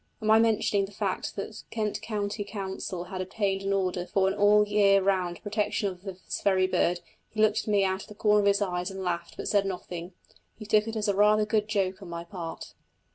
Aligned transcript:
On 0.19 0.27
my 0.29 0.39
mentioning 0.39 0.85
the 0.85 0.91
fact 0.91 1.35
that 1.35 1.47
the 1.51 1.63
Kent 1.69 2.01
County 2.01 2.43
Council 2.43 3.03
had 3.03 3.21
obtained 3.21 3.61
an 3.61 3.71
order 3.71 4.07
for 4.07 4.27
an 4.27 4.33
all 4.33 4.63
the 4.65 4.71
year 4.71 4.99
round 4.99 5.39
protection 5.43 5.89
of 5.89 6.01
this 6.01 6.41
very 6.43 6.65
bird, 6.65 7.01
he 7.29 7.39
looked 7.39 7.59
at 7.59 7.67
me 7.67 7.83
out 7.85 8.01
of 8.01 8.07
the 8.07 8.15
corners 8.15 8.39
of 8.39 8.47
his 8.47 8.61
eyes 8.73 8.89
and 8.89 9.03
laughed, 9.03 9.37
but 9.37 9.47
said 9.47 9.63
nothing. 9.67 10.13
He 10.57 10.65
took 10.65 10.87
it 10.87 10.95
as 10.95 11.07
a 11.07 11.15
rather 11.15 11.45
good 11.45 11.67
joke 11.67 12.01
on 12.01 12.09
my 12.09 12.23
part. 12.23 12.73